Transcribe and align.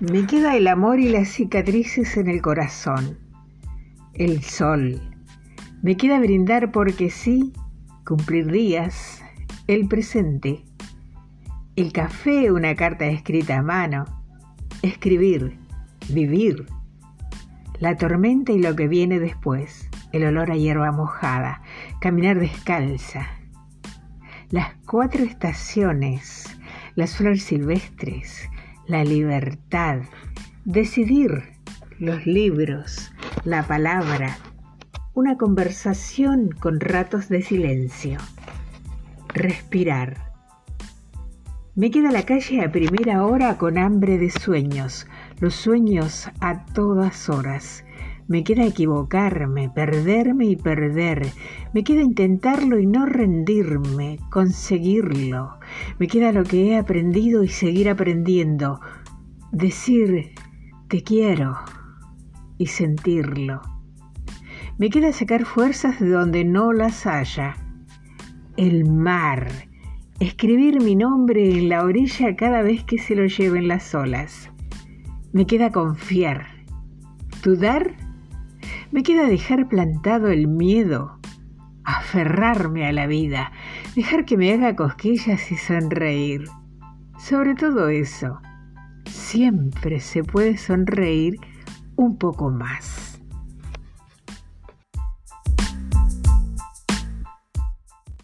Me 0.00 0.26
queda 0.26 0.54
el 0.54 0.68
amor 0.68 1.00
y 1.00 1.08
las 1.08 1.26
cicatrices 1.28 2.16
en 2.16 2.28
el 2.28 2.40
corazón. 2.40 3.18
El 4.14 4.44
sol. 4.44 5.00
Me 5.82 5.96
queda 5.96 6.20
brindar 6.20 6.70
porque 6.70 7.10
sí, 7.10 7.52
cumplir 8.06 8.46
días, 8.46 9.24
el 9.66 9.88
presente. 9.88 10.62
El 11.74 11.92
café, 11.92 12.52
una 12.52 12.76
carta 12.76 13.06
escrita 13.06 13.58
a 13.58 13.62
mano. 13.62 14.04
Escribir, 14.82 15.58
vivir. 16.10 16.66
La 17.80 17.96
tormenta 17.96 18.52
y 18.52 18.60
lo 18.60 18.76
que 18.76 18.86
viene 18.86 19.18
después. 19.18 19.90
El 20.12 20.26
olor 20.26 20.52
a 20.52 20.56
hierba 20.56 20.92
mojada. 20.92 21.60
Caminar 22.00 22.38
descalza. 22.38 23.26
Las 24.50 24.76
cuatro 24.86 25.24
estaciones. 25.24 26.56
Las 26.94 27.16
flores 27.16 27.42
silvestres. 27.42 28.48
La 28.88 29.04
libertad. 29.04 30.00
Decidir. 30.64 31.44
Los 32.00 32.26
libros. 32.26 33.12
La 33.44 33.62
palabra. 33.62 34.38
Una 35.14 35.36
conversación 35.36 36.50
con 36.58 36.80
ratos 36.80 37.28
de 37.28 37.42
silencio. 37.42 38.18
Respirar 39.34 40.28
me 41.78 41.92
queda 41.92 42.10
la 42.10 42.24
calle 42.24 42.64
a 42.64 42.72
primera 42.72 43.24
hora 43.24 43.56
con 43.56 43.78
hambre 43.78 44.18
de 44.18 44.30
sueños, 44.30 45.06
los 45.38 45.54
sueños 45.54 46.28
a 46.40 46.64
todas 46.64 47.28
horas. 47.28 47.84
Me 48.28 48.44
queda 48.44 48.66
equivocarme, 48.66 49.70
perderme 49.70 50.44
y 50.44 50.56
perder. 50.56 51.26
Me 51.72 51.82
queda 51.82 52.02
intentarlo 52.02 52.78
y 52.78 52.86
no 52.86 53.06
rendirme, 53.06 54.18
conseguirlo. 54.30 55.58
Me 55.98 56.06
queda 56.08 56.30
lo 56.32 56.44
que 56.44 56.68
he 56.68 56.76
aprendido 56.76 57.42
y 57.42 57.48
seguir 57.48 57.88
aprendiendo. 57.88 58.80
Decir 59.50 60.34
te 60.88 61.02
quiero 61.02 61.56
y 62.58 62.66
sentirlo. 62.66 63.62
Me 64.76 64.90
queda 64.90 65.12
sacar 65.12 65.46
fuerzas 65.46 65.98
de 65.98 66.10
donde 66.10 66.44
no 66.44 66.74
las 66.74 67.06
haya. 67.06 67.56
El 68.58 68.84
mar 68.84 69.48
escribir 70.20 70.82
mi 70.82 70.96
nombre 70.96 71.58
en 71.58 71.68
la 71.68 71.82
orilla 71.84 72.36
cada 72.36 72.62
vez 72.62 72.84
que 72.84 72.98
se 72.98 73.14
lo 73.14 73.26
lleven 73.26 73.68
las 73.68 73.94
olas. 73.94 74.50
Me 75.32 75.46
queda 75.46 75.70
confiar, 75.70 76.46
dudar, 77.42 77.94
me 78.90 79.02
queda 79.02 79.26
dejar 79.26 79.68
plantado 79.68 80.28
el 80.28 80.48
miedo, 80.48 81.18
aferrarme 81.84 82.86
a 82.86 82.92
la 82.92 83.06
vida, 83.06 83.52
dejar 83.94 84.24
que 84.24 84.36
me 84.36 84.52
haga 84.52 84.76
cosquillas 84.76 85.50
y 85.52 85.56
sonreír. 85.56 86.44
Sobre 87.18 87.54
todo 87.54 87.88
eso, 87.88 88.40
siempre 89.04 90.00
se 90.00 90.22
puede 90.22 90.56
sonreír 90.56 91.38
un 91.96 92.16
poco 92.16 92.50
más. 92.50 93.17